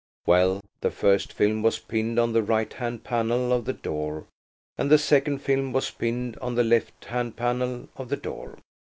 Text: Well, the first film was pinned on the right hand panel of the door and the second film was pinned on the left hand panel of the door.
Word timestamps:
Well, 0.25 0.61
the 0.79 0.89
first 0.89 1.31
film 1.31 1.61
was 1.61 1.77
pinned 1.77 2.17
on 2.17 2.33
the 2.33 2.41
right 2.41 2.73
hand 2.73 3.03
panel 3.03 3.53
of 3.53 3.65
the 3.65 3.73
door 3.73 4.25
and 4.75 4.89
the 4.89 4.97
second 4.97 5.43
film 5.43 5.73
was 5.73 5.91
pinned 5.91 6.37
on 6.39 6.55
the 6.55 6.63
left 6.63 7.05
hand 7.05 7.35
panel 7.37 7.87
of 7.95 8.09
the 8.09 8.17
door. 8.17 8.57